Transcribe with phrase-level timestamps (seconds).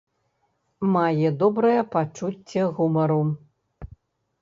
[0.95, 3.23] Мае добрае пачуцце гумару.